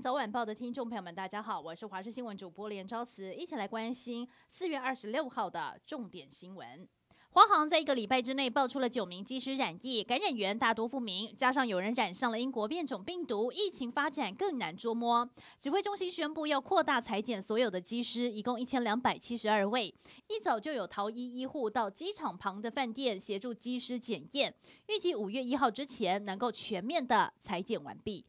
[0.00, 6.88] 早晚报的听众朋友们，大家好，我是华视新闻主播连昭慈，一起来关心四月二十六号的重点新闻。
[7.30, 15.28] 华航在一个礼拜之内爆出了九名机师染疫，感染源大多不明，加上有人染上了英国变种病毒，疫情发展更难捉摸。
[15.58, 19.92] 指挥中心宣布要扩大采检所有的机师，一共一千两百七十二位。
[20.28, 24.54] 一早就有逃逸医护到机场旁的饭店协助机师检验，
[24.86, 28.24] 预计五月一号之前能够全面的裁剪完毕。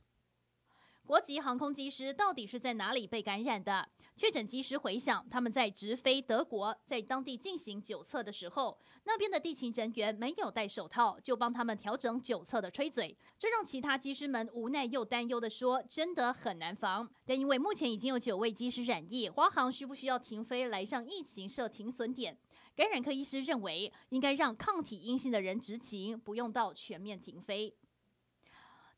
[1.10, 3.90] 国籍航空机师到底是在哪里被感染的？
[4.16, 22.38] 确诊机师回想，他们在直飞德国，在当地进行酒测的时候，那边的地勤人员没有戴手套，就帮他们调整酒测的吹嘴，这让其他机师们无奈又担忧地说：“真的很难防。”但因为目前已经有九位机师染疫，华航需不需要停飞来让疫情设停损点？
[22.76, 27.74] 感染科医师认为，应该让抗体阴性的人执勤，不用到全面停飞。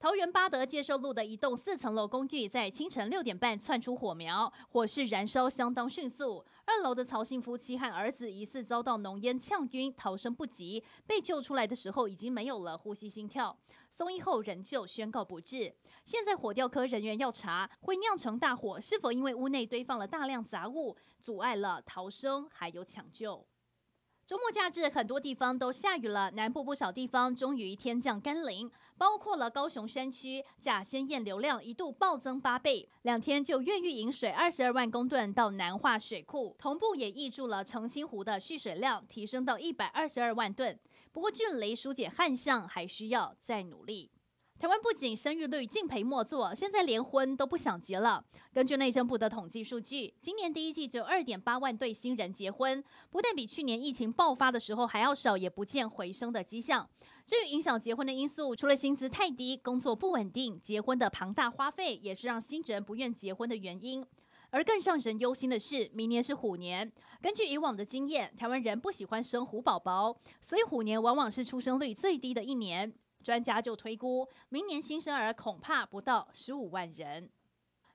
[0.01, 6.43] 桃园八德介寿路的一栋四层楼公寓，在清晨六点半窜出火苗，火势燃烧相当迅速。
[6.65, 13.55] 二楼的曹姓夫妻和儿子疑似遭到浓烟呛晕，逃生不及，被救出来的时候已经没有了呼吸心跳，
[13.91, 15.71] 送医后仍旧宣告不治。
[16.03, 23.45] 现在火调科人员要查，会酿成大火是否因为屋内堆放了大量杂物，阻碍了逃生还有抢救。
[24.31, 26.31] 周末假日，很多地方都下雨了。
[26.31, 40.79] 南部不少地方终于天降甘霖，包括了高雄山区，甲仙岩流量一度暴增八倍，两天就越狱引水二十二万公吨到南化水库，同步也溢注了澄清湖的蓄水量提升到一百二十二万吨。
[41.11, 44.09] 不过，距离疏解旱象还需要再努力。
[44.61, 48.23] 台湾不仅生育率敬陪末座，现在连婚都不想结了。
[48.53, 56.87] 根据内政部的统计数据，今年第一季只有二点八万对新人结婚，不但比去年疫情爆发的时候还要少，也不见回升的迹象。
[57.25, 64.05] 至于影响结婚的因素，除了薪资太低、工作不稳定，结婚的庞大花费也是让新人不愿结婚的原因。
[64.51, 66.91] 而更让人忧心的是，明年是虎年。
[67.19, 72.93] 根据以往的经验，台湾人不喜欢生虎宝宝，所以虎年往往是出生率最低的一年。
[73.23, 77.29] 专家就推估，明年新生儿恐怕不到十五万人。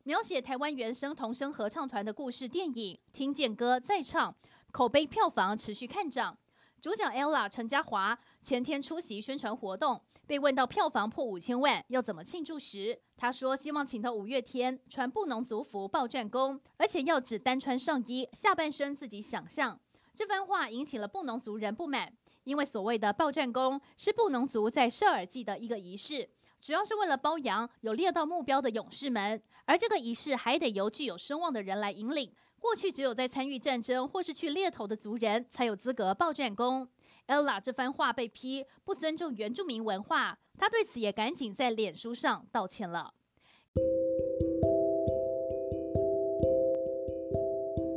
[0.04, 4.32] 描写台湾原声童声合唱团的故事电影《听见歌再唱》，
[4.70, 6.38] 口碑票房持续看涨。
[6.80, 19.80] 主角 Ella 陈嘉华前天出席宣传活动，被问到票房破五千万要怎么庆祝时，他说希望请到五月天穿布农族服报战功，而且要只单穿上衣，下半身自己想象。
[20.14, 22.12] 这番话引起了布农族人不满。
[22.46, 26.28] 因为所谓的报战功是布农族在射耳祭的一个仪式，
[26.60, 32.32] 主要是为了褒扬有猎到目标的勇士们，而这个仪式还得由具有声望的人来引领。
[32.60, 36.88] 过去只有在参与战争或是去猎头的族人才有资格报战功。
[37.26, 43.12] Ella 这番话被批不尊重原住民文化，他对此也赶紧在脸书上道歉了。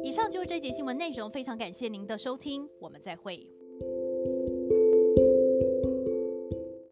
[0.03, 3.47] 以上就是这节新闻内容，非常感谢您的收听，我们再会。